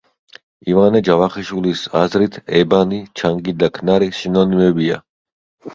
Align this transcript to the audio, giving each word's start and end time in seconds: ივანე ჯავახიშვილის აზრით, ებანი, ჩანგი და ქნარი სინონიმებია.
ივანე 0.71 1.01
ჯავახიშვილის 1.09 1.83
აზრით, 2.01 2.41
ებანი, 2.63 3.03
ჩანგი 3.21 3.57
და 3.61 3.73
ქნარი 3.79 4.13
სინონიმებია. 4.23 5.01